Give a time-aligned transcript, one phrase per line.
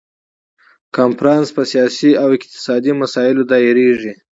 [0.95, 4.13] کنفرانس په سیاسي او اقتصادي مسایلو دایریږي.